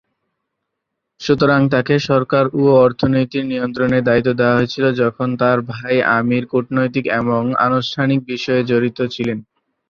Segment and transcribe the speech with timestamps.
[1.19, 7.41] সুতরাং, তাকে সরকার ও অর্থনীতির নিয়ন্ত্রণের দায়িত্ব দেওয়া হয়েছিল, যখন তার ভাই আমির কূটনৈতিক এবং
[7.65, 9.37] আনুষ্ঠানিক বিষয়ে জড়িত ছিলেন।